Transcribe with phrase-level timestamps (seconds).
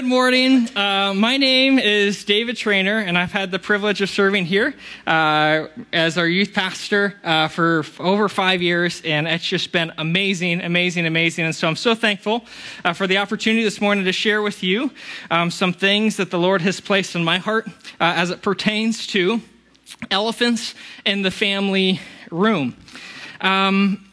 [0.00, 0.74] Good morning.
[0.74, 4.74] Uh, my name is David Trainer, and I've had the privilege of serving here
[5.06, 9.92] uh, as our youth pastor uh, for f- over five years, and it's just been
[9.98, 11.44] amazing, amazing, amazing.
[11.44, 12.46] And so I'm so thankful
[12.82, 14.90] uh, for the opportunity this morning to share with you
[15.30, 17.70] um, some things that the Lord has placed in my heart uh,
[18.00, 19.42] as it pertains to
[20.10, 20.74] elephants
[21.04, 22.74] in the family room.
[23.42, 24.10] Um,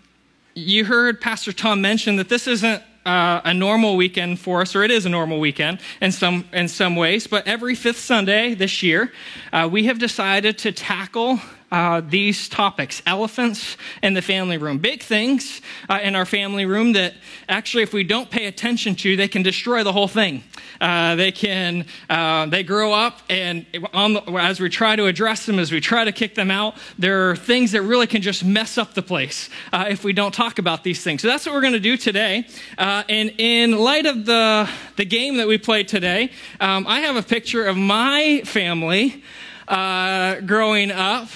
[0.53, 4.83] you heard Pastor Tom mention that this isn't uh, a normal weekend for us, or
[4.83, 7.25] it is a normal weekend in some in some ways.
[7.25, 9.11] But every fifth Sunday this year,
[9.53, 11.39] uh, we have decided to tackle
[11.71, 14.77] uh, these topics elephants in the family room.
[14.77, 17.13] Big things uh, in our family room that
[17.49, 20.43] actually, if we don't pay attention to, they can destroy the whole thing.
[20.79, 25.59] Uh, they can, uh, they grow up, and the, as we try to address them,
[25.59, 28.77] as we try to kick them out, there are things that really can just mess
[28.77, 31.21] up the place uh, if we don't talk about these things.
[31.21, 32.47] So that's what we're going to do today.
[32.77, 37.15] Uh, and in light of the, the game that we played today, um, I have
[37.15, 39.23] a picture of my family
[39.67, 41.29] uh, growing up.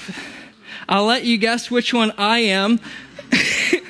[0.87, 2.79] I'll let you guess which one I am.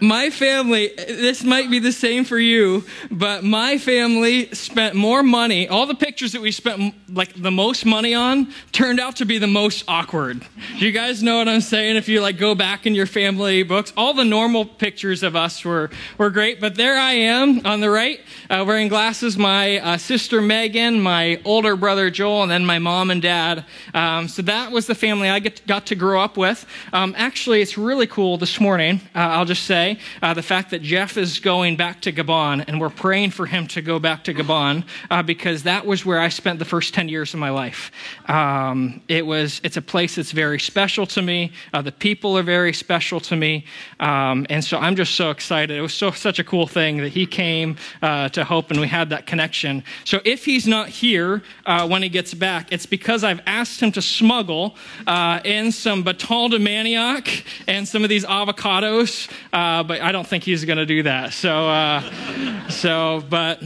[0.00, 5.68] my family, this might be the same for you, but my family spent more money.
[5.68, 9.38] All the pictures that we spent like the most money on turned out to be
[9.38, 10.44] the most awkward.
[10.78, 11.96] Do you guys know what I'm saying?
[11.96, 15.64] If you like go back in your family books, all the normal pictures of us
[15.64, 19.36] were, were great, but there I am on the right, uh, wearing glasses.
[19.38, 23.64] My uh, sister Megan, my older brother Joel, and then my mom and dad.
[23.94, 26.66] Um, so that was the family I get, got to grow up with.
[26.92, 29.87] Um, actually, it's really cool this morning, uh, I'll just say
[30.22, 33.66] uh, the fact that Jeff is going back to Gabon, and we're praying for him
[33.68, 37.08] to go back to Gabon uh, because that was where I spent the first 10
[37.08, 37.90] years of my life.
[38.26, 41.52] Um, it was, it's a place that's very special to me.
[41.72, 43.64] Uh, the people are very special to me.
[44.00, 45.76] Um, and so I'm just so excited.
[45.76, 48.88] It was so, such a cool thing that he came uh, to Hope and we
[48.88, 49.84] had that connection.
[50.04, 53.92] So if he's not here uh, when he gets back, it's because I've asked him
[53.92, 60.00] to smuggle uh, in some Baton de Manioc and some of these avocados uh, but
[60.00, 61.32] I don't think he's going to do that.
[61.32, 63.62] So, uh, so, but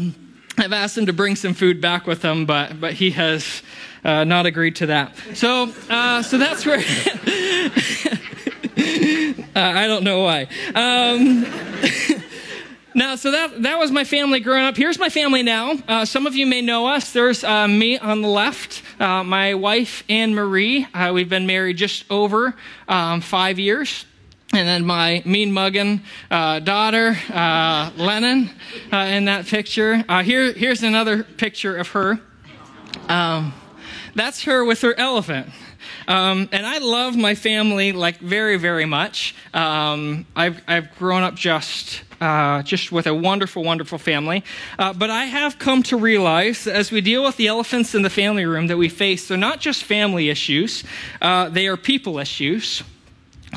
[0.59, 3.63] I've asked him to bring some food back with him, but but he has
[4.05, 5.17] uh, not agreed to that.
[5.35, 6.83] So, uh, so that's where.
[9.55, 10.49] Uh, I don't know why.
[10.75, 11.45] Um,
[12.95, 14.77] Now, so that, that was my family growing up.
[14.77, 15.79] Here's my family now.
[15.89, 17.13] Uh, some of you may know us.
[17.13, 20.87] There's uh, me on the left, uh, my wife, Anne Marie.
[20.93, 22.55] Uh, we've been married just over
[22.89, 24.05] um, five years.
[24.55, 28.51] And then my mean mugging uh, daughter, uh, Lennon,
[28.93, 30.05] uh, in that picture.
[30.07, 32.21] Uh, here, here's another picture of her.
[33.09, 33.55] Um,
[34.15, 35.49] that's her with her elephant.
[36.07, 39.35] Um, and I love my family like very, very much.
[39.55, 44.45] Um, I've, I've grown up just uh, just with a wonderful, wonderful family.
[44.79, 48.11] Uh, but I have come to realize as we deal with the elephants in the
[48.11, 50.85] family room that we face, they're not just family issues,
[51.21, 52.85] uh, they are people issues.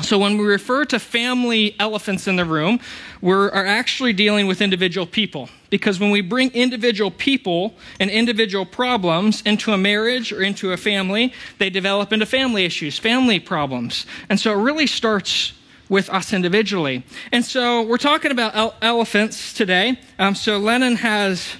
[0.02, 2.80] So when we refer to family elephants in the room,
[3.22, 5.48] we are actually dealing with individual people.
[5.70, 10.76] Because when we bring individual people and individual problems into a marriage or into a
[10.76, 14.06] family, they develop into family issues, family problems.
[14.28, 15.54] And so it really starts
[15.88, 17.02] with us individually.
[17.32, 19.98] And so we're talking about elephants today.
[20.18, 21.56] Um, so Lennon has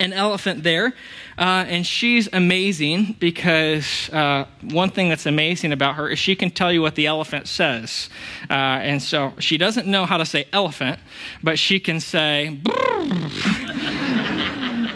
[0.00, 0.94] an elephant there.
[1.36, 6.50] Uh, and she's amazing because uh, one thing that's amazing about her is she can
[6.50, 8.08] tell you what the elephant says.
[8.48, 10.98] Uh, and so she doesn't know how to say elephant,
[11.42, 12.60] but she can say,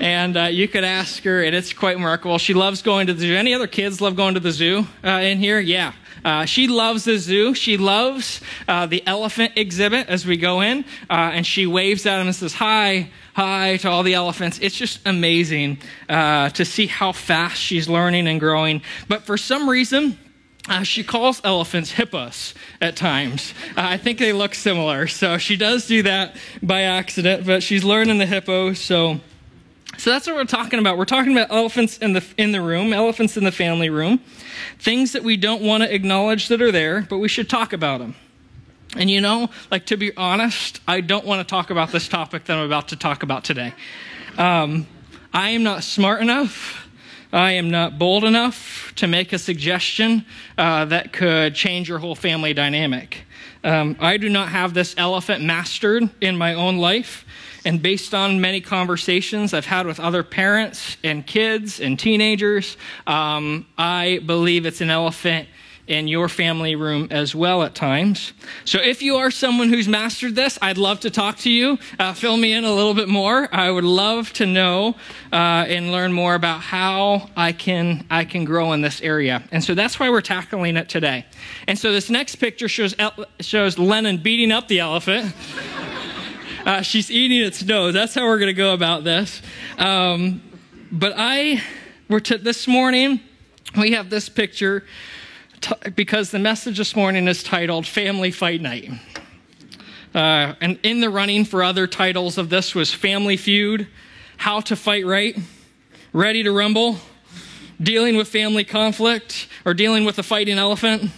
[0.00, 2.38] and uh, you could ask her, and it's quite remarkable.
[2.38, 3.34] She loves going to the zoo.
[3.34, 5.58] Any other kids love going to the zoo uh, in here?
[5.58, 5.92] Yeah.
[6.24, 7.54] Uh, she loves the zoo.
[7.54, 12.18] She loves uh, the elephant exhibit as we go in, uh, and she waves at
[12.18, 14.58] them and says, Hi, hi to all the elephants.
[14.60, 15.78] It's just amazing
[16.08, 18.82] uh, to see how fast she's learning and growing.
[19.06, 20.18] But for some reason,
[20.68, 23.54] uh, she calls elephants hippos at times.
[23.76, 25.06] Uh, I think they look similar.
[25.06, 26.34] So she does do that
[26.64, 28.72] by accident, but she's learning the hippo.
[28.72, 29.20] So,
[29.98, 30.98] so that's what we're talking about.
[30.98, 34.18] We're talking about elephants in the, in the room, elephants in the family room,
[34.80, 38.00] things that we don't want to acknowledge that are there, but we should talk about
[38.00, 38.16] them.
[38.96, 42.44] And you know, like to be honest, I don't want to talk about this topic
[42.46, 43.74] that I'm about to talk about today.
[44.38, 44.86] Um,
[45.32, 46.88] I am not smart enough.
[47.32, 50.24] I am not bold enough to make a suggestion
[50.56, 53.26] uh, that could change your whole family dynamic.
[53.62, 57.26] Um, I do not have this elephant mastered in my own life.
[57.66, 63.66] And based on many conversations I've had with other parents and kids and teenagers, um,
[63.76, 65.48] I believe it's an elephant
[65.88, 68.32] in your family room as well at times.
[68.64, 71.78] So if you are someone who's mastered this, I'd love to talk to you.
[71.98, 73.48] Uh, fill me in a little bit more.
[73.52, 74.96] I would love to know
[75.32, 79.42] uh, and learn more about how I can I can grow in this area.
[79.50, 81.24] And so that's why we're tackling it today.
[81.66, 82.94] And so this next picture shows
[83.40, 85.34] shows Lennon beating up the elephant.
[86.66, 87.94] Uh, she's eating its nose.
[87.94, 89.40] That's how we're going to go about this.
[89.78, 90.42] Um,
[90.92, 91.62] but I,
[92.10, 93.20] we're t- this morning,
[93.74, 94.84] we have this picture
[95.60, 98.90] t- because the message this morning is titled Family Fight Night.
[100.14, 103.86] Uh, and in the running for other titles of this was Family Feud,
[104.36, 105.36] How to Fight Right,
[106.12, 106.98] Ready to Rumble,
[107.80, 111.10] Dealing with Family Conflict, or Dealing with a Fighting Elephant.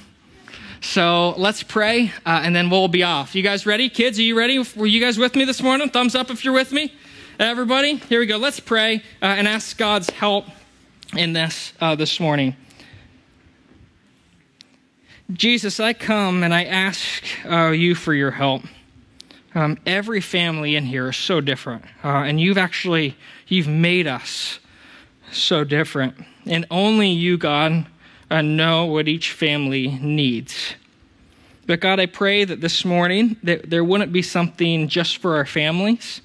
[0.80, 3.34] So let's pray, uh, and then we'll be off.
[3.34, 3.88] You guys ready?
[3.90, 4.58] Kids, are you ready?
[4.76, 5.90] Were you guys with me this morning?
[5.90, 6.92] Thumbs up if you're with me.
[7.38, 8.38] Everybody, here we go.
[8.38, 10.46] Let's pray uh, and ask God's help
[11.16, 12.56] in this uh, this morning.
[15.32, 18.62] Jesus, I come and I ask uh, you for your help.
[19.54, 23.16] Um, every family in here is so different, uh, and you've actually
[23.48, 24.60] you've made us
[25.32, 26.14] so different,
[26.46, 27.86] and only you, God
[28.30, 30.74] and know what each family needs.
[31.66, 35.44] But God, I pray that this morning that there wouldn't be something just for our
[35.44, 36.22] families,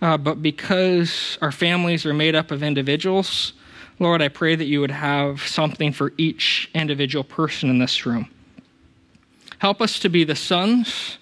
[0.00, 3.52] uh, but because our families are made up of individuals,
[3.98, 8.28] Lord, I pray that you would have something for each individual person in this room.
[9.60, 11.18] Help us to be the sons,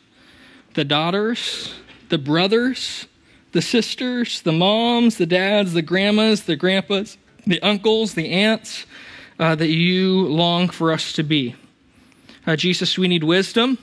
[0.75, 1.75] the daughters,
[2.09, 3.09] the brothers,
[3.51, 7.19] the sisters, the moms, the dads, the grandmas, the grandpas,
[7.49, 8.87] the uncles, the aunts,
[9.41, 11.57] uh, that you long for us to be.
[12.47, 13.77] Uh, Jesus, we need wisdom.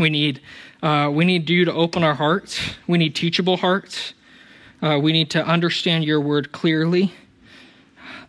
[0.00, 0.40] We need,
[0.82, 2.58] uh, we need you to open our hearts.
[2.88, 4.14] We need teachable hearts.
[4.82, 7.12] Uh, we need to understand your word clearly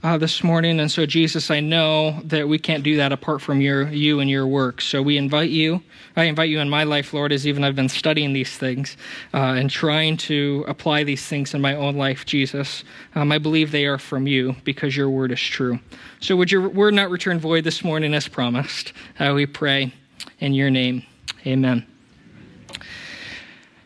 [0.06, 0.80] uh, this morning.
[0.80, 4.30] And so, Jesus, I know that we can't do that apart from your, you and
[4.30, 4.80] your work.
[4.80, 5.82] So we invite you.
[6.16, 8.98] I invite you in my life, Lord, as even I've been studying these things
[9.34, 12.84] uh, and trying to apply these things in my own life, Jesus.
[13.16, 15.80] Um, I believe they are from you because your word is true.
[16.20, 18.94] So would your word not return void this morning as promised?
[19.20, 19.92] Uh, we pray
[20.38, 21.04] in your name.
[21.48, 21.84] Amen.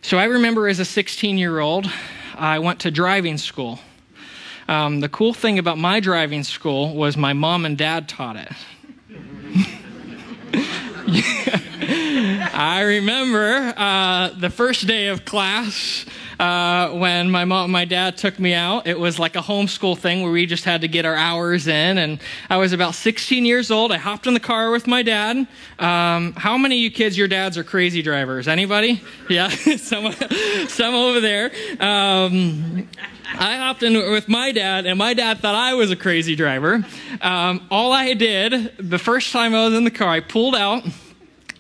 [0.02, 1.90] So I remember as a 16 year old,
[2.36, 3.80] I went to driving school.
[4.70, 8.52] Um, the cool thing about my driving school was my mom and dad taught it.
[12.54, 16.06] I remember uh, the first day of class
[16.40, 18.86] uh, when my mom, my dad took me out.
[18.86, 21.98] It was like a homeschool thing where we just had to get our hours in.
[21.98, 23.92] And I was about 16 years old.
[23.92, 25.48] I hopped in the car with my dad.
[25.80, 28.48] Um, how many of you kids, your dads are crazy drivers?
[28.48, 29.02] Anybody?
[29.32, 30.14] Yeah, some,
[30.68, 31.52] some over there.
[31.80, 32.88] Um,
[33.38, 36.84] I hopped in with my dad, and my dad thought I was a crazy driver.
[37.22, 40.84] Um, all I did the first time I was in the car, I pulled out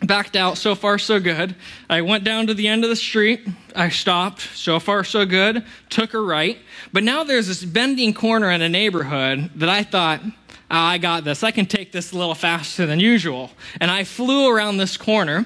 [0.03, 0.57] backed out.
[0.57, 1.55] So far, so good.
[1.89, 3.47] I went down to the end of the street.
[3.75, 4.41] I stopped.
[4.41, 5.65] So far, so good.
[5.89, 6.57] Took a right.
[6.93, 10.21] But now there's this bending corner in a neighborhood that I thought,
[10.71, 11.43] I got this.
[11.43, 13.51] I can take this a little faster than usual.
[13.81, 15.45] And I flew around this corner,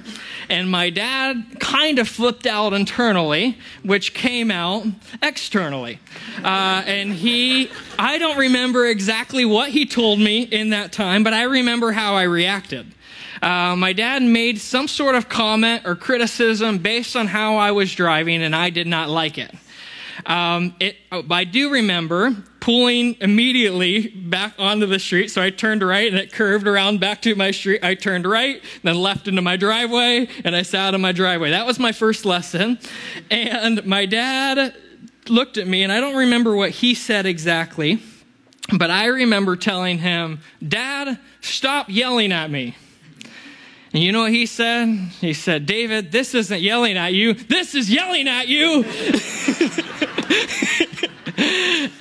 [0.50, 4.86] and my dad kind of flipped out internally, which came out
[5.22, 6.00] externally.
[6.44, 11.34] Uh, and he, I don't remember exactly what he told me in that time, but
[11.34, 12.94] I remember how I reacted
[13.44, 17.94] uh, my dad made some sort of comment or criticism based on how I was
[17.94, 19.54] driving, and I did not like it.
[20.26, 25.28] Um, it oh, I do remember pulling immediately back onto the street.
[25.28, 27.84] So I turned right and it curved around back to my street.
[27.84, 31.50] I turned right, then left into my driveway, and I sat in my driveway.
[31.50, 32.80] That was my first lesson.
[33.30, 34.74] And my dad
[35.28, 38.02] looked at me, and I don't remember what he said exactly,
[38.78, 42.78] but I remember telling him, Dad, stop yelling at me.
[43.92, 44.88] And you know what he said?
[45.20, 48.86] He said, David, this isn't yelling at you, this is yelling at you.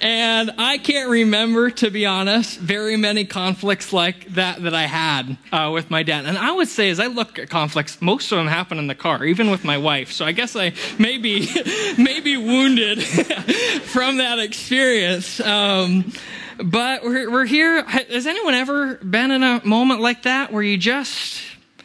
[0.03, 5.37] and I can't remember, to be honest, very many conflicts like that that I had
[5.53, 6.27] uh, with my dad.
[6.27, 8.97] And I would say, as I look at conflicts, most of them happen in the
[8.97, 10.11] car, even with my wife.
[10.11, 11.49] So I guess I may be,
[11.99, 15.39] may be wounded from that experience.
[15.39, 16.13] Um,
[16.59, 17.85] but we're, we're here.
[17.85, 21.41] Has anyone ever been in a moment like that where you just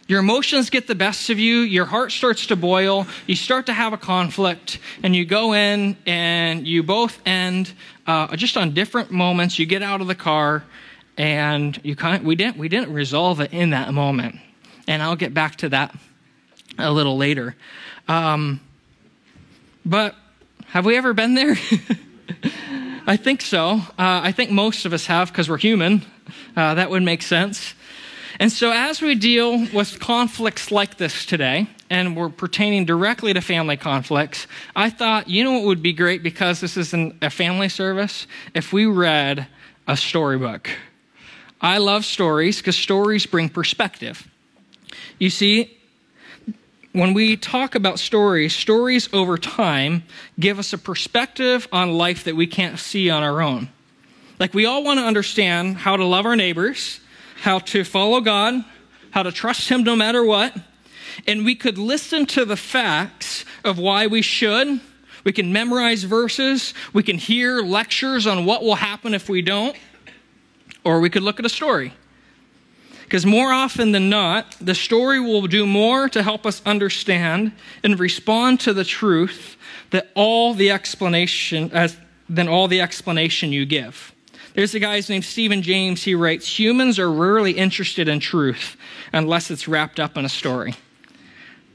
[0.08, 3.74] your emotions get the best of you, your heart starts to boil, you start to
[3.74, 7.74] have a conflict, and you go in and you both end
[8.06, 9.60] uh, just on different moments.
[9.60, 10.64] You get out of the car,
[11.18, 14.38] and you kind of, we didn't we didn't resolve it in that moment,
[14.88, 15.94] and I'll get back to that
[16.80, 17.56] a little later.
[18.08, 18.62] Um,
[19.86, 20.16] but
[20.68, 21.58] have we ever been there?
[23.08, 23.82] I think so.
[23.98, 26.04] Uh, I think most of us have because we're human.
[26.56, 27.74] Uh, that would make sense.
[28.39, 33.41] And so, as we deal with conflicts like this today, and we're pertaining directly to
[33.41, 37.29] family conflicts, I thought, you know what would be great because this is an, a
[37.29, 38.27] family service?
[38.53, 39.48] If we read
[39.88, 40.70] a storybook.
[41.62, 44.29] I love stories because stories bring perspective.
[45.17, 45.75] You see,
[46.91, 50.03] when we talk about stories, stories over time
[50.39, 53.70] give us a perspective on life that we can't see on our own.
[54.39, 57.00] Like, we all want to understand how to love our neighbors,
[57.38, 58.63] how to follow God,
[59.12, 60.56] how to trust Him no matter what.
[61.25, 64.79] And we could listen to the facts of why we should.
[65.24, 66.74] We can memorize verses.
[66.94, 69.75] We can hear lectures on what will happen if we don't.
[70.84, 71.94] Or we could look at a story.
[73.03, 77.53] Because more often than not, the story will do more to help us understand
[77.84, 79.56] and respond to the truth
[79.91, 84.13] that all the explanation as, than all the explanation you give.
[84.58, 86.04] There's a guy named Stephen James.
[86.04, 88.76] He writes Humans are rarely interested in truth
[89.14, 90.74] unless it's wrapped up in a story.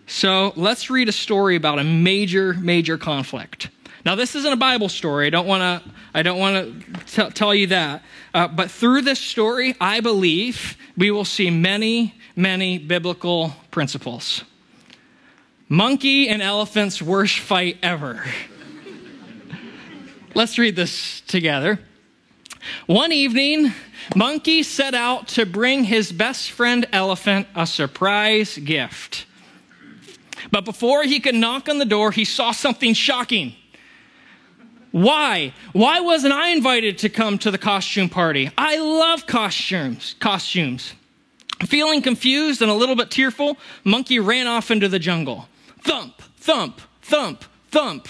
[0.08, 3.70] So let's read a story about a major, major conflict.
[4.04, 5.28] Now, this isn't a Bible story.
[5.28, 5.90] I don't want to.
[6.12, 8.02] I don't want to tell you that.
[8.34, 14.42] Uh, but through this story, I believe we will see many, many biblical principles.
[15.68, 18.24] Monkey and elephant's worst fight ever.
[20.34, 21.78] Let's read this together.
[22.86, 23.72] One evening,
[24.14, 29.26] Monkey set out to bring his best friend Elephant a surprise gift.
[30.50, 33.54] But before he could knock on the door, he saw something shocking.
[34.90, 35.54] Why?
[35.72, 38.50] Why wasn't I invited to come to the costume party?
[38.58, 40.14] I love costumes.
[40.20, 40.92] Costumes.
[41.66, 45.48] Feeling confused and a little bit tearful, Monkey ran off into the jungle.
[45.80, 48.08] Thump, thump, thump, thump.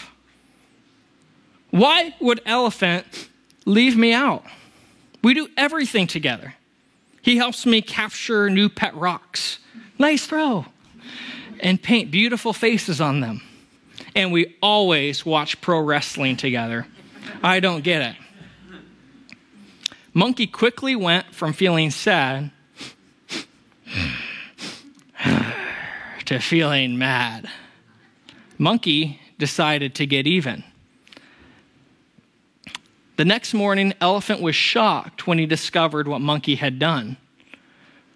[1.71, 3.28] Why would Elephant
[3.64, 4.45] leave me out.
[5.23, 6.54] We do everything together.
[7.23, 9.59] He helps me capture new pet rocks.
[9.99, 10.66] Nice throw.
[11.61, 13.40] And paint beautiful faces on them.
[14.16, 16.87] And we always watch pro wrestling together.
[17.42, 18.16] I don't get it.
[20.12, 22.50] Monkey quickly went from feeling sad
[26.26, 27.49] to feeling mad.
[28.59, 30.64] Monkey decided to get even.
[33.16, 37.16] The next morning, Elephant was shocked when he discovered what Monkey had done.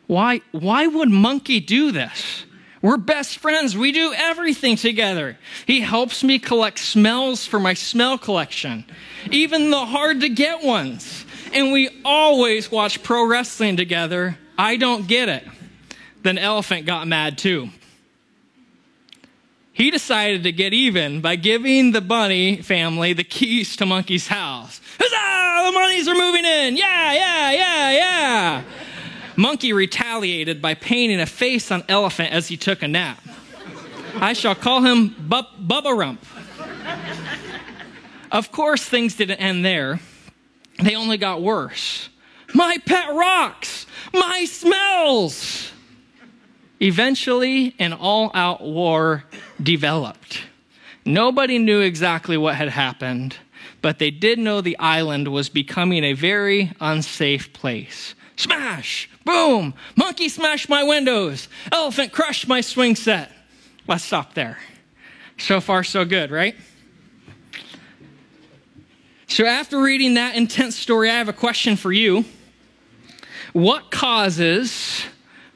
[0.07, 2.45] Why, why would Monkey do this?
[2.81, 3.77] We're best friends.
[3.77, 5.39] We do everything together.
[5.67, 8.85] He helps me collect smells for my smell collection,
[9.31, 11.25] even the hard to get ones.
[11.53, 14.39] And we always watch pro wrestling together.
[14.57, 15.45] I don't get it.
[16.23, 17.71] Then Elephant got mad too
[19.77, 24.81] he decided to get even by giving the bunny family the keys to Monkey's house.
[24.99, 25.71] Huzzah!
[25.71, 26.79] The bunnies are moving in!
[26.79, 28.63] Yeah, yeah, yeah, yeah!
[29.37, 33.23] Monkey retaliated by painting a face on Elephant as he took a nap.
[34.15, 36.25] I shall call him Bub- Bubba Rump.
[38.33, 40.01] Of course, things didn't end there.
[40.83, 42.09] They only got worse.
[42.55, 43.87] My pet rocks!
[44.15, 45.71] My smells!
[46.81, 49.25] Eventually, an all out war
[49.63, 50.43] developed.
[51.05, 53.37] Nobody knew exactly what had happened,
[53.81, 58.15] but they did know the island was becoming a very unsafe place.
[58.37, 59.09] Smash!
[59.25, 59.75] Boom!
[59.95, 61.49] Monkey smashed my windows.
[61.73, 63.33] Elephant crushed my swing set.
[63.87, 64.59] Let's stop there.
[65.39, 66.57] So far, so good, right?
[69.29, 72.25] So, after reading that intense story, I have a question for you.
[73.53, 75.05] What causes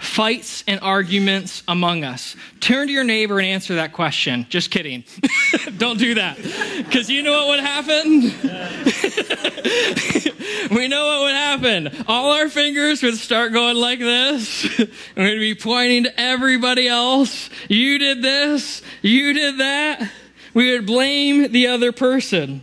[0.00, 2.34] fights and arguments among us?
[2.58, 4.46] Turn to your neighbor and answer that question.
[4.48, 5.04] Just kidding.
[5.78, 6.36] Don't do that.
[6.78, 8.20] Because you know what would happen?
[10.70, 12.04] we know what would happen.
[12.08, 14.78] All our fingers would start going like this.
[14.78, 17.50] and We'd be pointing to everybody else.
[17.68, 18.82] You did this.
[19.02, 20.10] You did that.
[20.54, 22.62] We would blame the other person.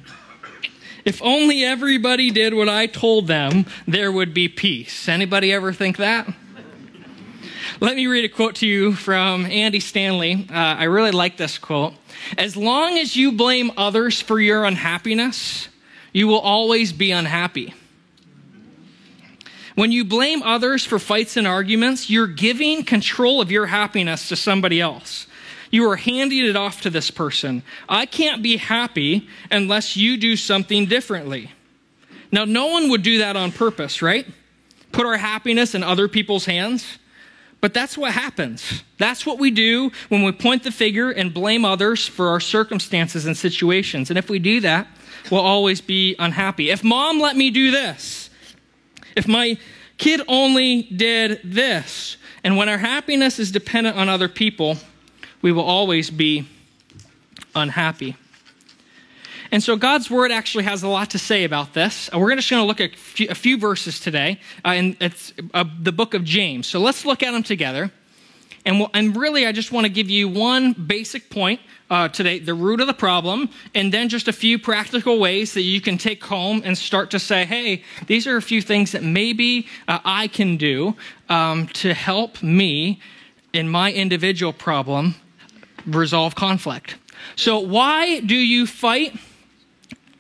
[1.05, 5.07] If only everybody did what I told them, there would be peace.
[5.07, 6.27] Anybody ever think that?
[7.79, 10.47] Let me read a quote to you from Andy Stanley.
[10.49, 11.93] Uh, I really like this quote.
[12.35, 15.67] As long as you blame others for your unhappiness,
[16.11, 17.75] you will always be unhappy.
[19.75, 24.35] When you blame others for fights and arguments, you're giving control of your happiness to
[24.35, 25.27] somebody else.
[25.69, 27.61] You are handing it off to this person.
[27.87, 31.51] I can't be happy unless you do something differently.
[32.31, 34.25] Now, no one would do that on purpose, right?
[34.91, 36.97] Put our happiness in other people's hands.
[37.59, 38.83] But that's what happens.
[38.97, 43.25] That's what we do when we point the finger and blame others for our circumstances
[43.25, 44.09] and situations.
[44.09, 44.87] And if we do that,
[45.31, 46.69] we'll always be unhappy.
[46.69, 48.29] If mom let me do this,
[49.15, 49.57] if my
[49.97, 52.17] Kid only did this.
[52.43, 54.77] And when our happiness is dependent on other people,
[55.41, 56.47] we will always be
[57.55, 58.15] unhappy.
[59.51, 62.09] And so God's word actually has a lot to say about this.
[62.13, 62.91] We're just going to look at
[63.29, 66.67] a few verses today, uh, and it's uh, the book of James.
[66.67, 67.91] So let's look at them together.
[68.65, 72.39] And, we'll, and really, I just want to give you one basic point uh, today
[72.39, 75.97] the root of the problem, and then just a few practical ways that you can
[75.97, 79.99] take home and start to say, hey, these are a few things that maybe uh,
[80.03, 80.97] I can do
[81.29, 82.99] um, to help me
[83.53, 85.15] in my individual problem
[85.85, 86.97] resolve conflict.
[87.35, 89.17] So, why do you fight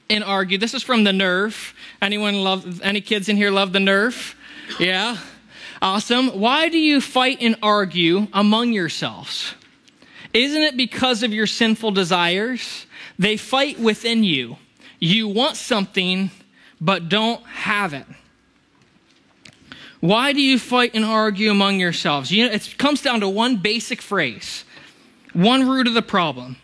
[0.09, 0.57] and argue?
[0.57, 1.73] This is from the Nerf.
[2.01, 2.81] Anyone love?
[2.81, 4.35] Any kids in here love the Nerf?
[4.79, 5.17] Yeah.
[5.81, 6.39] Awesome.
[6.39, 9.53] Why do you fight and argue among yourselves?
[10.33, 12.85] Isn't it because of your sinful desires?
[13.19, 14.57] They fight within you.
[14.99, 16.31] You want something,
[16.81, 18.05] but don't have it.
[19.99, 22.31] Why do you fight and argue among yourselves?
[22.31, 24.63] You know, it comes down to one basic phrase,
[25.33, 26.57] one root of the problem.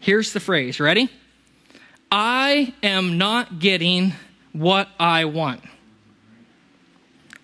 [0.00, 0.80] Here's the phrase.
[0.80, 1.08] Ready?
[2.10, 4.14] I am not getting
[4.52, 5.62] what I want.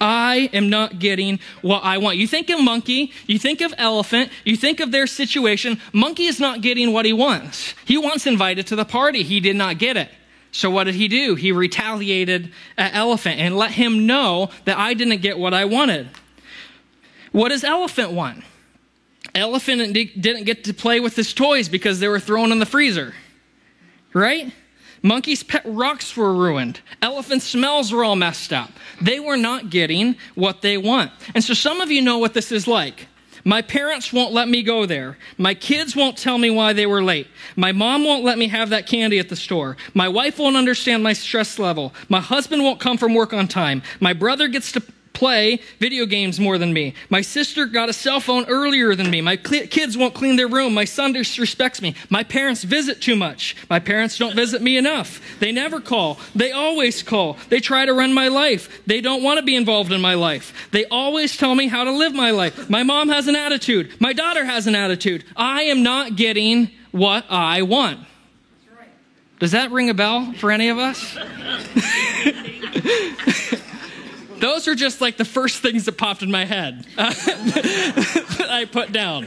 [0.01, 2.19] I am not getting what I want.
[2.19, 5.81] You think of monkey, you think of elephant, you think of their situation.
[5.93, 7.75] Monkey is not getting what he wants.
[7.85, 9.23] He wants invited to the party.
[9.23, 10.11] He did not get it.
[10.53, 11.35] So what did he do?
[11.35, 16.09] He retaliated at elephant and let him know that I didn't get what I wanted.
[17.33, 18.45] What does elephant want?
[19.35, 23.15] Elephant didn't get to play with his toys because they were thrown in the freezer.
[24.17, 24.51] Right?
[25.03, 26.81] Monkey's pet rocks were ruined.
[27.03, 28.71] Elephant smells were all messed up.
[28.99, 31.13] They were not getting what they want.
[31.35, 33.09] And so some of you know what this is like.
[33.45, 35.19] My parents won't let me go there.
[35.37, 37.27] My kids won't tell me why they were late.
[37.57, 39.77] My mom won't let me have that candy at the store.
[39.93, 41.93] My wife won't understand my stress level.
[42.09, 43.83] My husband won't come from work on time.
[44.01, 44.83] My brother gets to
[45.17, 46.93] play video games more than me.
[47.09, 49.23] My sister got a cell phone earlier than me.
[49.23, 50.75] My cl- kids won't clean their room.
[50.75, 51.95] My son disrespects me.
[52.11, 53.57] My parents visit too much.
[53.71, 55.21] My parents don't visit me enough.
[55.41, 56.19] They never call.
[56.35, 57.39] They always call.
[57.49, 58.83] They try to run my life.
[58.87, 60.69] They don't want to be involved in my life.
[60.71, 62.69] They always tell me how to live my life.
[62.69, 63.99] My mom has an attitude.
[63.99, 65.25] My daughter has an attitude.
[65.35, 68.01] I am not getting what I want.
[69.39, 71.17] Does that ring a bell for any of us?
[74.39, 78.93] Those are just like the first things that popped in my head that I put
[78.93, 79.27] down.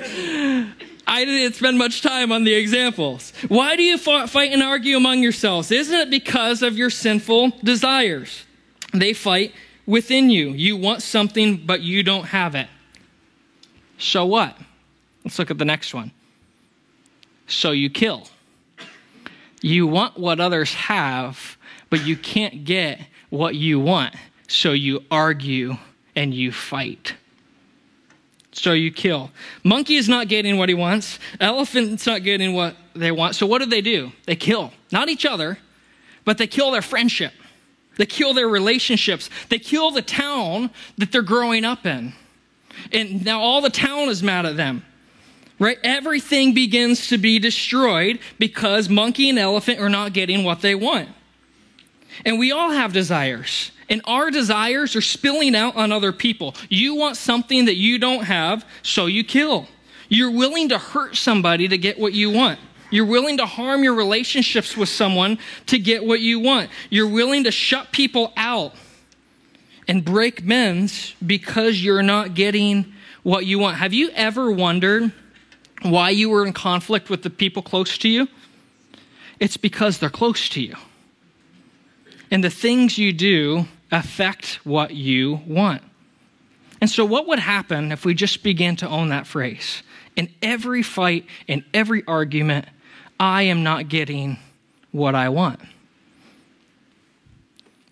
[1.07, 3.33] I didn't spend much time on the examples.
[3.47, 5.71] Why do you fight and argue among yourselves?
[5.71, 8.45] Isn't it because of your sinful desires?
[8.93, 9.53] They fight
[9.87, 10.49] within you.
[10.49, 12.67] You want something, but you don't have it.
[13.97, 14.55] So what?
[15.23, 16.11] Let's look at the next one.
[17.47, 18.27] So you kill.
[19.61, 21.57] You want what others have,
[21.89, 24.15] but you can't get what you want.
[24.49, 25.77] So you argue
[26.15, 27.13] and you fight.
[28.51, 29.29] So you kill.
[29.63, 31.19] Monkey is not getting what he wants.
[31.39, 33.35] Elephant's not getting what they want.
[33.35, 34.11] So what do they do?
[34.25, 34.73] They kill.
[34.91, 35.59] Not each other,
[36.25, 37.31] but they kill their friendship.
[37.97, 39.29] They kill their relationships.
[39.49, 42.13] They kill the town that they're growing up in.
[42.91, 44.83] And now all the town is mad at them.
[45.59, 45.77] Right?
[45.83, 51.09] Everything begins to be destroyed because monkey and elephant are not getting what they want.
[52.25, 56.55] And we all have desires and our desires are spilling out on other people.
[56.69, 59.67] You want something that you don't have, so you kill.
[60.07, 62.59] You're willing to hurt somebody to get what you want.
[62.91, 66.69] You're willing to harm your relationships with someone to get what you want.
[66.89, 68.73] You're willing to shut people out
[69.87, 73.77] and break men's because you're not getting what you want.
[73.77, 75.11] Have you ever wondered
[75.83, 78.27] why you were in conflict with the people close to you?
[79.39, 80.75] It's because they're close to you.
[82.31, 85.81] And the things you do affect what you want.
[86.81, 89.83] And so, what would happen if we just began to own that phrase?
[90.15, 92.65] In every fight, in every argument,
[93.19, 94.37] I am not getting
[94.91, 95.59] what I want.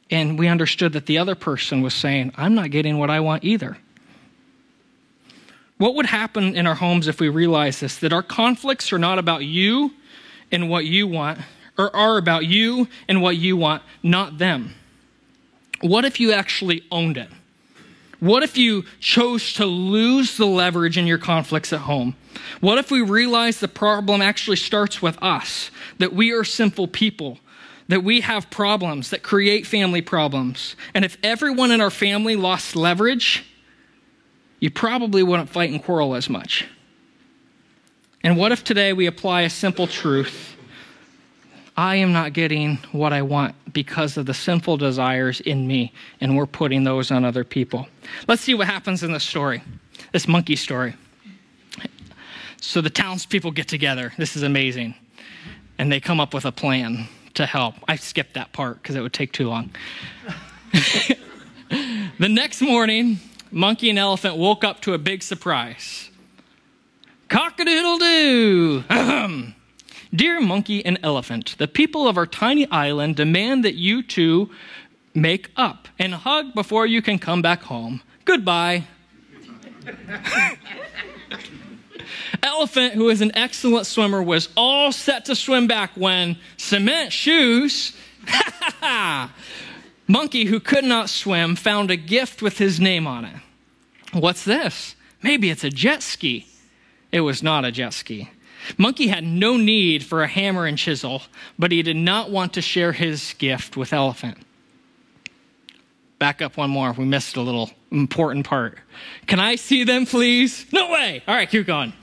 [0.09, 3.43] And we understood that the other person was saying, I'm not getting what I want
[3.43, 3.77] either.
[5.77, 7.97] What would happen in our homes if we realize this?
[7.97, 9.91] That our conflicts are not about you
[10.51, 11.39] and what you want,
[11.77, 14.73] or are about you and what you want, not them.
[15.81, 17.29] What if you actually owned it?
[18.19, 22.15] What if you chose to lose the leverage in your conflicts at home?
[22.61, 27.39] What if we realize the problem actually starts with us, that we are simple people,
[27.89, 30.75] that we have problems that create family problems?
[30.95, 33.45] And if everyone in our family lost leverage,
[34.59, 36.65] you probably wouldn't fight and quarrel as much.
[38.23, 40.56] And what if today we apply a simple truth?
[41.77, 46.35] I am not getting what I want because of the sinful desires in me, and
[46.35, 47.87] we're putting those on other people.
[48.27, 49.61] Let's see what happens in this story,
[50.11, 50.95] this monkey story.
[52.59, 54.13] So the townspeople get together.
[54.17, 54.95] This is amazing.
[55.77, 57.75] And they come up with a plan to help.
[57.87, 59.69] I skipped that part because it would take too long.
[62.19, 63.19] the next morning,
[63.51, 66.09] Monkey and Elephant woke up to a big surprise.
[67.29, 68.83] Cock a doodle doo!
[70.13, 74.49] Dear Monkey and Elephant, the people of our tiny island demand that you two
[75.13, 78.01] make up and hug before you can come back home.
[78.23, 78.85] Goodbye.
[82.43, 87.95] Elephant, who is an excellent swimmer, was all set to swim back when cement shoes.
[90.07, 93.35] Monkey, who could not swim, found a gift with his name on it.
[94.13, 94.95] What's this?
[95.21, 96.47] Maybe it's a jet ski.
[97.11, 98.29] It was not a jet ski.
[98.77, 101.21] Monkey had no need for a hammer and chisel,
[101.57, 104.37] but he did not want to share his gift with Elephant.
[106.19, 106.93] Back up one more.
[106.93, 108.79] We missed a little important part.
[109.27, 110.65] Can I see them, please?
[110.73, 111.21] No way.
[111.27, 111.93] All right, keep going.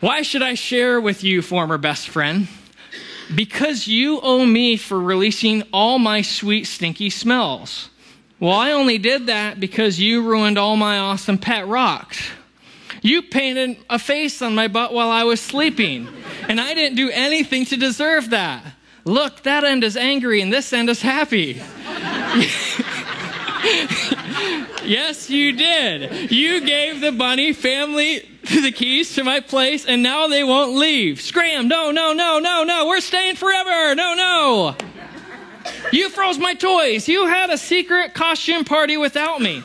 [0.00, 2.48] Why should I share with you, former best friend?
[3.34, 7.90] Because you owe me for releasing all my sweet, stinky smells.
[8.40, 12.22] Well, I only did that because you ruined all my awesome pet rocks.
[13.08, 16.08] You painted a face on my butt while I was sleeping,
[16.46, 18.62] and I didn't do anything to deserve that.
[19.06, 21.54] Look, that end is angry and this end is happy.
[24.84, 26.30] yes, you did.
[26.30, 31.22] You gave the bunny family the keys to my place, and now they won't leave.
[31.22, 31.66] Scram!
[31.66, 32.88] No, no, no, no, no.
[32.88, 33.94] We're staying forever.
[33.94, 34.76] No, no.
[35.92, 37.08] You froze my toys.
[37.08, 39.62] You had a secret costume party without me.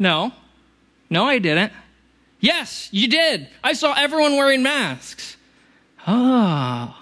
[0.00, 0.32] No.
[1.08, 1.72] No, I didn't.
[2.42, 3.48] Yes, you did.
[3.62, 5.36] I saw everyone wearing masks.
[6.08, 6.94] Oh,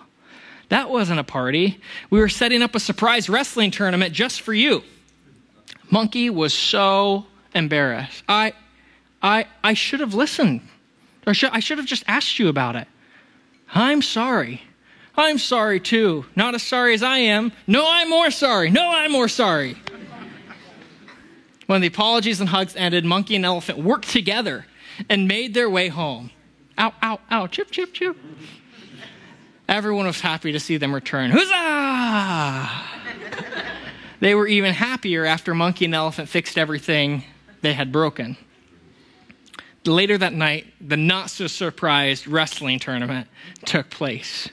[0.68, 1.81] that wasn't a party.
[2.11, 4.83] We were setting up a surprise wrestling tournament just for you.
[5.90, 7.24] Monkey was so
[7.55, 8.22] embarrassed.
[8.29, 8.53] I,
[9.22, 10.61] I, I should have listened.
[11.26, 12.87] Or should, I should have just asked you about it.
[13.74, 14.61] I'm sorry.
[15.16, 16.26] I'm sorry too.
[16.37, 17.50] Not as sorry as I am.
[17.66, 18.68] No, I'm more sorry.
[18.68, 19.74] No, I'm more sorry.
[21.66, 24.66] When the apologies and hugs ended, Monkey and Elephant worked together
[25.08, 26.30] and made their way home.
[26.78, 28.16] Ow, ow, ow, chip, chip, chip.
[29.68, 31.30] Everyone was happy to see them return.
[31.32, 32.84] Huzzah!
[34.20, 37.24] they were even happier after Monkey and Elephant fixed everything
[37.60, 38.36] they had broken.
[39.84, 43.28] Later that night, the not so surprised wrestling tournament
[43.64, 44.48] took place.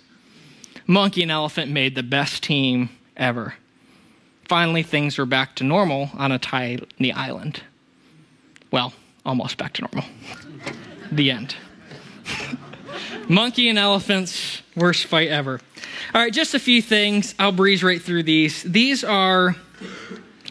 [0.85, 3.55] Monkey and Elephant made the best team ever.
[4.47, 7.61] Finally, things were back to normal on a tiny island.
[8.71, 8.93] Well,
[9.27, 10.09] almost back to normal.
[11.11, 11.55] the end.
[13.27, 15.59] Monkey and elephants, worst fight ever.
[16.15, 17.35] All right, just a few things.
[17.37, 18.63] I'll breeze right through these.
[18.63, 19.55] These are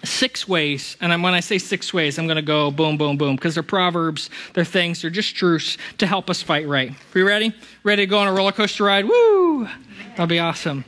[0.05, 3.35] six ways, and when I say six ways, I'm going to go boom, boom, boom,
[3.35, 6.91] because they're proverbs, they're things, they're just truths to help us fight right.
[6.91, 7.55] Are you ready?
[7.83, 9.07] Ready to go on a roller coaster ride?
[9.07, 9.69] Woo!
[10.11, 10.85] That'll be awesome.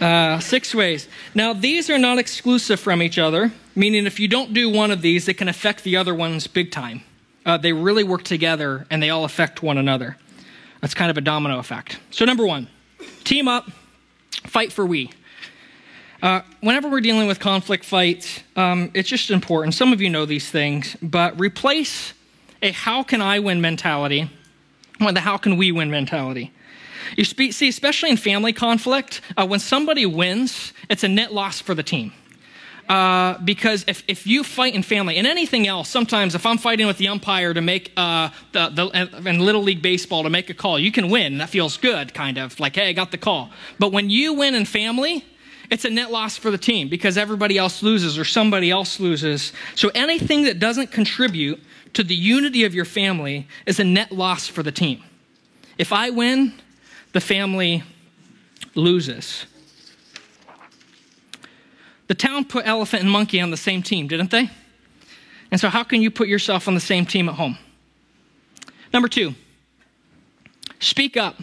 [0.00, 1.08] Uh, six ways.
[1.34, 5.02] Now, these are not exclusive from each other, meaning if you don't do one of
[5.02, 7.02] these, it can affect the other ones big time.
[7.44, 10.16] Uh, they really work together and they all affect one another.
[10.80, 11.98] That's kind of a domino effect.
[12.10, 12.68] So, number one,
[13.24, 13.70] team up,
[14.46, 15.10] fight for we.
[16.22, 19.74] Uh, whenever we're dealing with conflict fights, um, it's just important.
[19.74, 22.14] Some of you know these things, but replace
[22.62, 24.30] a how can I win mentality
[25.00, 26.52] with the how can we win mentality.
[27.16, 31.74] You see, especially in family conflict, uh, when somebody wins, it's a net loss for
[31.74, 32.12] the team.
[32.90, 36.88] Uh, because if, if you fight in family and anything else, sometimes if I'm fighting
[36.88, 40.54] with the umpire to make uh, the, the in little league baseball to make a
[40.54, 41.38] call, you can win.
[41.38, 43.50] That feels good, kind of like, hey, I got the call.
[43.78, 45.24] But when you win in family,
[45.70, 49.52] it's a net loss for the team because everybody else loses or somebody else loses.
[49.76, 54.48] So anything that doesn't contribute to the unity of your family is a net loss
[54.48, 55.04] for the team.
[55.78, 56.54] If I win,
[57.12, 57.82] the family
[58.74, 59.46] loses.
[62.06, 64.50] The town put elephant and monkey on the same team, didn't they?
[65.50, 67.58] And so, how can you put yourself on the same team at home?
[68.92, 69.34] Number two,
[70.78, 71.36] speak up.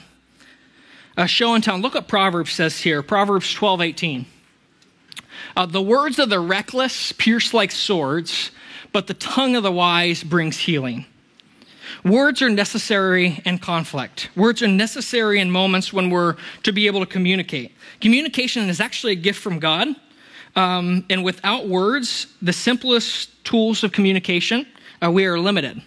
[1.25, 1.77] Show and tell.
[1.79, 4.25] Look what Proverbs says here Proverbs 12 18.
[5.55, 8.51] Uh, the words of the reckless pierce like swords,
[8.91, 11.05] but the tongue of the wise brings healing.
[12.03, 14.29] Words are necessary in conflict.
[14.35, 17.73] Words are necessary in moments when we're to be able to communicate.
[18.01, 19.89] Communication is actually a gift from God.
[20.55, 24.65] Um, and without words, the simplest tools of communication,
[25.03, 25.81] uh, we are limited.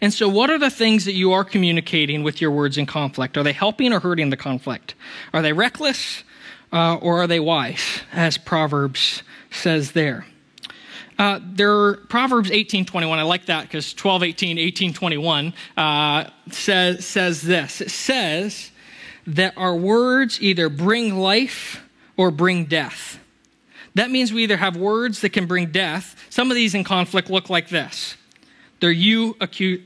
[0.00, 3.36] And so, what are the things that you are communicating with your words in conflict?
[3.36, 4.94] Are they helping or hurting the conflict?
[5.32, 6.24] Are they reckless
[6.72, 10.26] uh, or are they wise, as Proverbs says there?
[11.18, 13.18] Uh, there Proverbs 18:21.
[13.18, 17.80] I like that because 12, 18, 18, 21 uh, says says this.
[17.80, 18.70] It says
[19.26, 21.82] that our words either bring life
[22.16, 23.18] or bring death.
[23.94, 26.14] That means we either have words that can bring death.
[26.30, 28.16] Some of these in conflict look like this.
[28.80, 29.36] They're you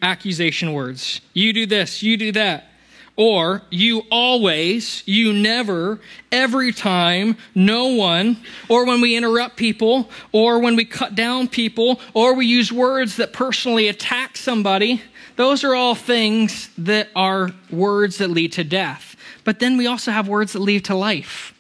[0.02, 1.22] accusation words.
[1.32, 2.71] You do this, you do that.
[3.16, 8.38] Or you always, you never, every time, no one,
[8.70, 13.16] or when we interrupt people, or when we cut down people, or we use words
[13.16, 15.02] that personally attack somebody.
[15.36, 19.14] Those are all things that are words that lead to death.
[19.44, 21.52] But then we also have words that lead to life.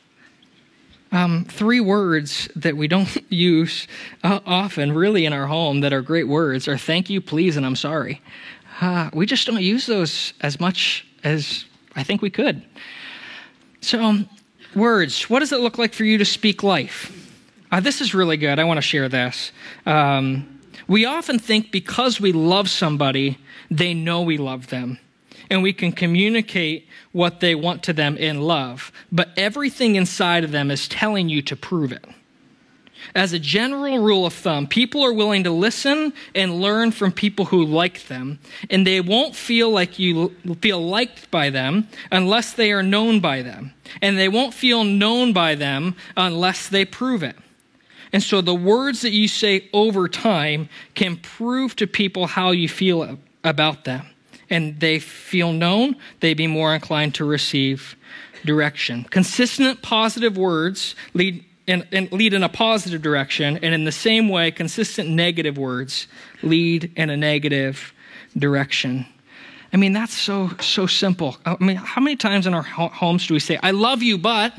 [1.10, 3.86] Um, three words that we don't use
[4.24, 7.66] uh, often, really, in our home that are great words are thank you, please, and
[7.66, 8.22] I'm sorry.
[8.80, 12.62] Uh, we just don't use those as much as I think we could.
[13.80, 14.18] So,
[14.74, 15.28] words.
[15.28, 17.18] What does it look like for you to speak life?
[17.70, 18.58] Uh, this is really good.
[18.58, 19.52] I want to share this.
[19.86, 23.38] Um, we often think because we love somebody,
[23.70, 24.98] they know we love them.
[25.50, 28.92] And we can communicate what they want to them in love.
[29.10, 32.04] But everything inside of them is telling you to prove it.
[33.14, 37.46] As a general rule of thumb, people are willing to listen and learn from people
[37.46, 38.38] who like them,
[38.70, 43.42] and they won't feel like you feel liked by them unless they are known by
[43.42, 43.74] them.
[44.00, 47.36] And they won't feel known by them unless they prove it.
[48.12, 52.68] And so the words that you say over time can prove to people how you
[52.68, 54.06] feel about them.
[54.50, 57.96] And they feel known, they'd be more inclined to receive
[58.44, 59.04] direction.
[59.04, 64.50] Consistent positive words lead and, lead in a positive direction, and in the same way,
[64.50, 66.08] consistent negative words
[66.42, 67.92] lead in a negative
[68.36, 69.06] direction.
[69.72, 71.36] I mean, that's so so simple.
[71.46, 74.52] I mean, how many times in our homes do we say, "I love you, but,"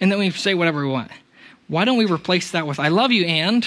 [0.00, 1.10] and then we say whatever we want?
[1.68, 3.66] Why don't we replace that with "I love you and"?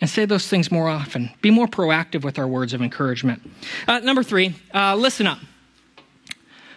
[0.00, 1.30] And say those things more often.
[1.40, 3.40] Be more proactive with our words of encouragement.
[3.86, 5.38] Uh, number three, uh, listen up.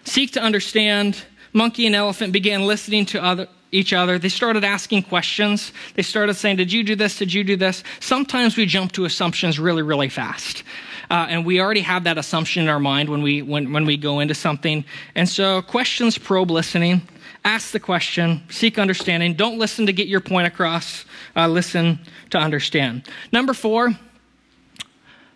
[0.06, 1.17] Seek to understand.
[1.52, 4.17] Monkey and elephant began listening to other, each other.
[4.17, 5.71] They started asking questions.
[5.95, 7.17] They started saying, Did you do this?
[7.17, 7.84] Did you do this?
[7.99, 10.63] Sometimes we jump to assumptions really, really fast.
[11.10, 13.95] Uh, and we already have that assumption in our mind when we, when, when we
[13.95, 14.84] go into something.
[15.15, 17.01] And so, questions probe listening.
[17.45, 19.34] Ask the question, seek understanding.
[19.34, 21.99] Don't listen to get your point across, uh, listen
[22.32, 23.03] to understand.
[23.32, 23.97] Number four,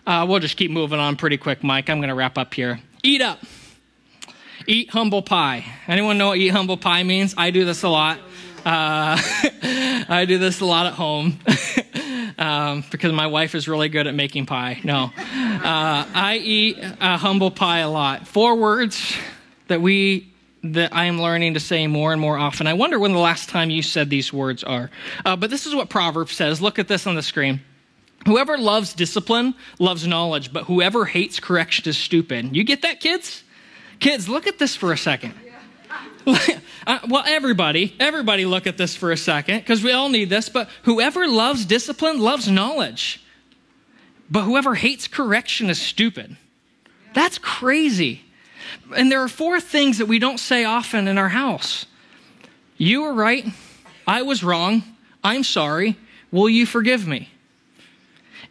[0.05, 1.89] uh, we'll just keep moving on pretty quick, Mike.
[1.89, 2.81] I'm going to wrap up here.
[3.01, 3.39] Eat up.
[4.67, 5.65] Eat humble pie.
[5.87, 7.33] Anyone know what eat humble pie means?
[7.37, 8.19] I do this a lot.
[8.65, 9.17] Uh,
[10.07, 11.39] I do this a lot at home
[12.37, 14.79] um, because my wife is really good at making pie.
[14.83, 18.27] No, uh, I eat a humble pie a lot.
[18.27, 19.15] Four words
[19.67, 20.31] that we
[20.63, 22.67] that I am learning to say more and more often.
[22.67, 24.91] I wonder when the last time you said these words are.
[25.25, 26.61] Uh, but this is what Proverbs says.
[26.61, 27.61] Look at this on the screen.
[28.25, 32.55] Whoever loves discipline loves knowledge, but whoever hates correction is stupid.
[32.55, 33.43] You get that, kids?
[34.01, 35.35] Kids, look at this for a second.
[36.27, 40.49] uh, well, everybody, everybody look at this for a second because we all need this.
[40.49, 43.23] But whoever loves discipline loves knowledge.
[44.29, 46.35] But whoever hates correction is stupid.
[47.13, 48.23] That's crazy.
[48.95, 51.85] And there are four things that we don't say often in our house.
[52.77, 53.45] You were right.
[54.07, 54.83] I was wrong.
[55.23, 55.95] I'm sorry.
[56.31, 57.29] Will you forgive me?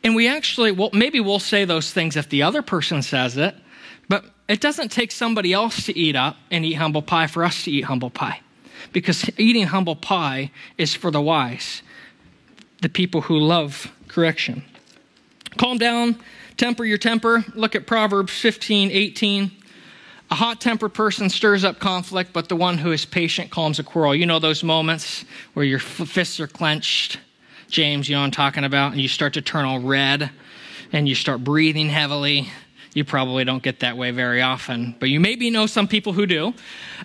[0.05, 3.57] And we actually, well, maybe we'll say those things if the other person says it,
[4.51, 7.71] it doesn't take somebody else to eat up and eat humble pie for us to
[7.71, 8.41] eat humble pie.
[8.93, 11.83] Because eating humble pie is for the wise,
[12.83, 14.65] the people who love correction.
[15.57, 16.17] Calm down,
[16.57, 17.45] temper your temper.
[17.55, 19.53] Look at Proverbs 15, 18.
[20.33, 23.85] A hot tempered person stirs up conflict, but the one who is patient calms a
[23.85, 24.17] quarrel.
[24.17, 27.21] You know those moments where your fists are clenched,
[27.69, 30.29] James, you know I'm talking about, and you start to turn all red
[30.93, 32.49] and you start breathing heavily
[32.95, 36.27] you probably don't get that way very often, but you maybe know some people who
[36.27, 36.55] do,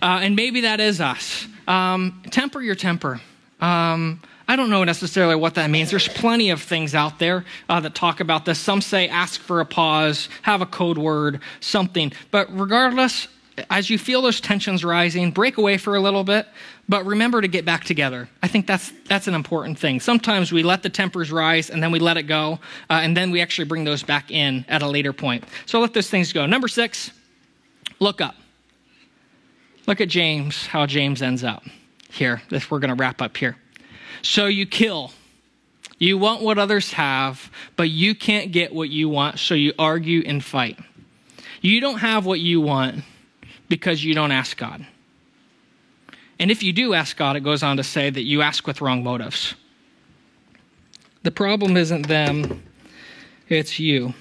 [0.02, 1.48] uh, and maybe that is us.
[1.68, 3.22] Um, temper your temper.
[3.60, 5.90] Um, I don't know necessarily what that means.
[5.90, 8.60] There's plenty of things out there uh, that talk about this.
[8.60, 12.14] Some say ask for a pause, have a code word, something.
[12.30, 13.28] But regardless,
[13.70, 16.48] as you feel those tensions rising, break away for a little bit,
[16.90, 18.28] but remember to get back together.
[18.44, 20.00] I think that's that's an important thing.
[20.00, 23.32] Sometimes we let the tempers rise and then we let it go, uh, and then
[23.32, 25.44] we actually bring those back in at a later point.
[25.66, 26.46] So let those things go.
[26.46, 27.12] Number six,
[28.00, 28.36] look up.
[29.88, 31.64] Look at James, how James ends up
[32.10, 32.42] here.
[32.50, 33.56] This we're going to wrap up here.
[34.22, 35.12] So you kill.
[35.98, 40.24] You want what others have, but you can't get what you want, so you argue
[40.26, 40.78] and fight.
[41.62, 43.06] You don't have what you want
[43.76, 44.86] because you don't ask God.
[46.40, 48.80] And if you do ask God, it goes on to say that you ask with
[48.80, 49.54] wrong motives.
[51.24, 52.64] The problem isn't them,
[53.50, 54.14] it's you.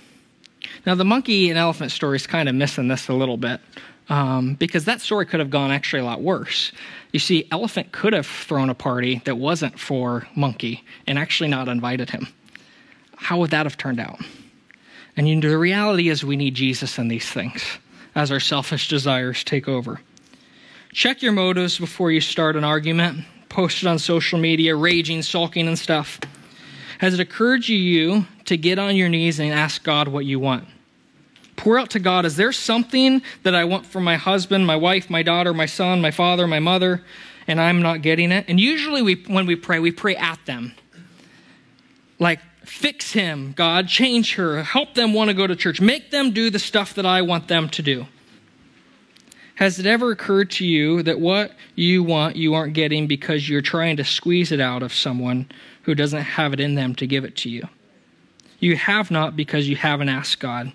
[0.85, 3.61] Now, the monkey and elephant story is kind of missing this a little bit
[4.09, 6.73] um, because that story could have gone actually a lot worse.
[7.12, 11.69] You see, elephant could have thrown a party that wasn't for monkey and actually not
[11.69, 12.27] invited him.
[13.17, 14.19] How would that have turned out?
[15.17, 17.62] And you know, the reality is, we need Jesus in these things
[18.14, 20.00] as our selfish desires take over.
[20.92, 25.66] Check your motives before you start an argument, post it on social media, raging, sulking,
[25.66, 26.20] and stuff.
[26.98, 30.38] Has it occurred to you to get on your knees and ask God what you
[30.38, 30.68] want?
[31.57, 35.11] Pour out to God, is there something that I want for my husband, my wife,
[35.11, 37.03] my daughter, my son, my father, my mother,
[37.46, 38.44] and I'm not getting it?
[38.48, 40.74] And usually we, when we pray, we pray at them.
[42.18, 46.33] Like, fix him, God, change her, help them want to go to church, make them
[46.33, 48.07] do the stuff that I want them to do.
[49.57, 53.62] Has it ever occurred to you that what you want you aren't getting because you're
[53.62, 55.48] trying to squeeze it out of someone
[55.83, 57.68] who doesn't have it in them to give it to you?
[58.59, 60.72] You have not because you haven't asked God.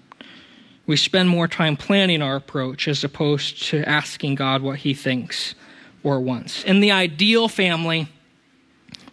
[0.86, 5.56] We spend more time planning our approach as opposed to asking God what He thinks
[6.02, 6.64] or wants.
[6.64, 8.08] In the ideal family,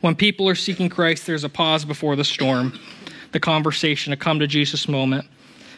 [0.07, 2.79] when people are seeking Christ, there's a pause before the storm,
[3.33, 5.27] the conversation, a come to Jesus moment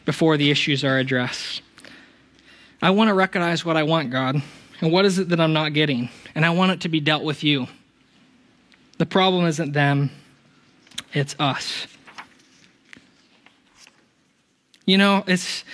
[0.04, 1.62] before the issues are addressed.
[2.82, 4.42] I want to recognize what I want, God,
[4.82, 7.24] and what is it that I'm not getting, and I want it to be dealt
[7.24, 7.68] with you.
[8.98, 10.10] The problem isn't them,
[11.14, 11.86] it's us.
[14.84, 15.64] You know, it's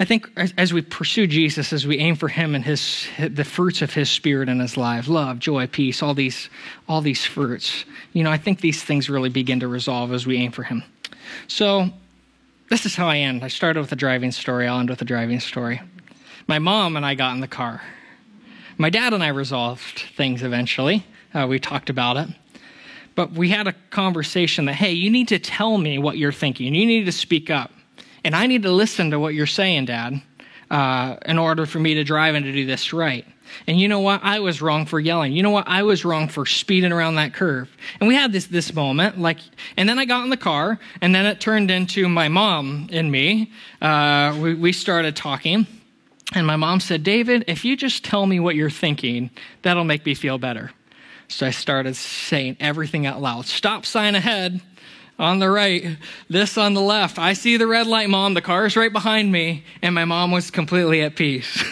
[0.00, 3.82] I think as we pursue Jesus, as we aim for Him and His the fruits
[3.82, 6.48] of His Spirit in His life, love, joy, peace, all these
[6.88, 7.84] all these fruits.
[8.12, 10.84] You know, I think these things really begin to resolve as we aim for Him.
[11.48, 11.90] So,
[12.70, 13.42] this is how I end.
[13.42, 14.68] I started with a driving story.
[14.68, 15.80] I'll end with a driving story.
[16.46, 17.82] My mom and I got in the car.
[18.76, 21.04] My dad and I resolved things eventually.
[21.34, 22.28] Uh, we talked about it.
[23.16, 26.72] But we had a conversation that, hey, you need to tell me what you're thinking.
[26.72, 27.72] You need to speak up.
[28.24, 30.20] And I need to listen to what you're saying, Dad,
[30.70, 33.26] uh, in order for me to drive and to do this right.
[33.66, 34.22] And you know what?
[34.22, 35.32] I was wrong for yelling.
[35.32, 35.66] You know what?
[35.66, 37.74] I was wrong for speeding around that curve.
[38.00, 39.38] And we had this this moment, like,
[39.76, 43.10] and then I got in the car, and then it turned into my mom and
[43.10, 43.52] me.
[43.80, 45.66] Uh, we, we started talking,
[46.34, 49.30] and my mom said, "David, if you just tell me what you're thinking,
[49.62, 50.72] that'll make me feel better."
[51.28, 53.46] So I started saying everything out loud.
[53.46, 54.62] Stop sign ahead
[55.18, 55.96] on the right,
[56.28, 57.18] this on the left.
[57.18, 58.34] I see the red light, mom.
[58.34, 59.64] The car is right behind me.
[59.82, 61.64] And my mom was completely at peace.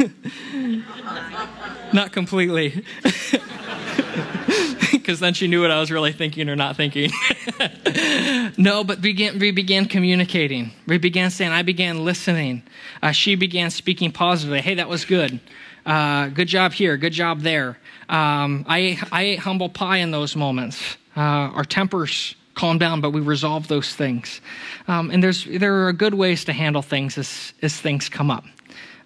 [1.93, 2.85] not completely.
[4.91, 7.13] Because then she knew what I was really thinking or not thinking.
[8.59, 10.73] no, but began, we began communicating.
[10.89, 12.65] We began saying, I began listening.
[13.01, 14.61] Uh, she began speaking positively.
[14.63, 15.39] Hey, that was good.
[15.85, 16.97] Uh, good job here.
[16.97, 17.79] Good job there.
[18.09, 20.97] Um, I, I ate humble pie in those moments.
[21.17, 24.41] Uh, our tempers calm down, but we resolve those things.
[24.89, 28.45] Um, and there's there are good ways to handle things as as things come up.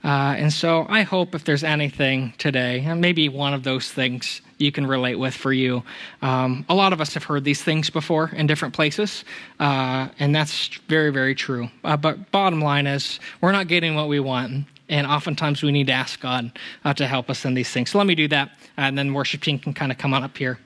[0.02, 4.40] Uh, and so I hope if there's anything today, and maybe one of those things
[4.56, 5.82] you can relate with for you.
[6.22, 9.24] Um, a lot of us have heard these things before in different places,
[9.58, 11.68] uh, and that's very, very true.
[11.84, 15.88] Uh, but bottom line is, we're not getting what we want, and oftentimes we need
[15.88, 16.50] to ask God
[16.84, 17.90] uh, to help us in these things.
[17.90, 20.36] So let me do that, and then worship team can kind of come on up
[20.36, 20.58] here,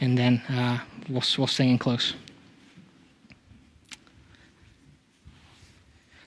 [0.00, 0.78] and then uh,
[1.10, 2.14] we'll, we'll sing and close.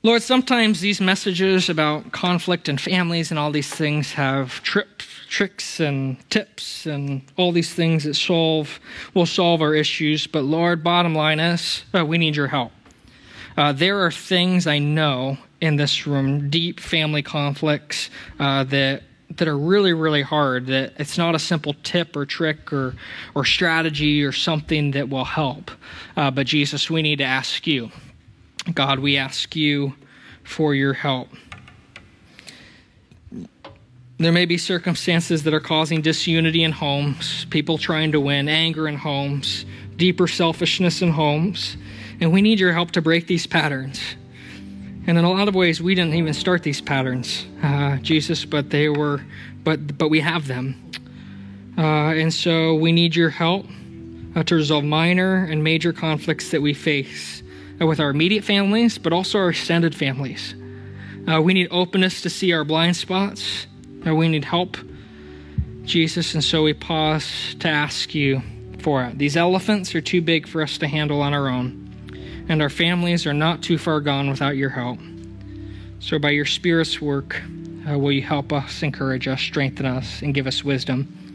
[0.04, 5.80] Lord, sometimes these messages about conflict and families and all these things have trips, tricks
[5.80, 8.80] and tips and all these things that solve
[9.14, 10.26] will solve our issues.
[10.26, 12.72] But Lord, bottom line is uh, we need your help.
[13.56, 18.10] Uh, there are things I know in this room, deep family conflicts
[18.40, 19.04] uh, that
[19.38, 20.66] that are really really hard.
[20.66, 22.96] That it's not a simple tip or trick or
[23.36, 25.70] or strategy or something that will help.
[26.18, 27.92] Uh, but Jesus, we need to ask you
[28.74, 29.96] God, we ask you
[30.44, 31.30] for your help.
[34.18, 38.88] There may be circumstances that are causing disunity in homes, people trying to win, anger
[38.88, 41.76] in homes, deeper selfishness in homes,
[42.20, 44.00] and we need your help to break these patterns.
[45.08, 48.70] And in a lot of ways, we didn't even start these patterns, uh, Jesus, but
[48.70, 49.22] they were,
[49.64, 50.92] but but we have them,
[51.80, 53.66] uh, and so we need your help
[54.36, 57.41] uh, to resolve minor and major conflicts that we face
[57.86, 60.56] with our immediate families, but also our extended families.
[61.28, 63.68] Uh, we need openness to see our blind spots.
[64.06, 64.78] Uh, we need help,
[65.84, 68.42] Jesus, and so we pause to ask you
[68.80, 69.18] for it.
[69.18, 73.28] These elephants are too big for us to handle on our own, and our families
[73.28, 75.00] are not too far gone without your help.
[76.00, 77.40] So, by your Spirit's work,
[77.90, 81.34] uh, will you help us, encourage us, strengthen us, and give us wisdom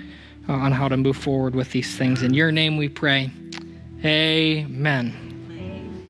[0.49, 2.23] uh, on how to move forward with these things?
[2.23, 3.31] In your name we pray.
[4.05, 5.26] Amen.